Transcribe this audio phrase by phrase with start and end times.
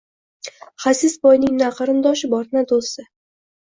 [0.85, 3.07] Xasis boyning na qarindoshi bor, na doʻsti